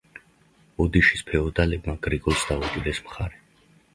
ოდიშის 0.85 1.21
ფეოდალებმა 1.27 1.95
გრიგოლს 2.07 2.45
დაუჭირეს 2.53 3.05
მხარი. 3.11 3.41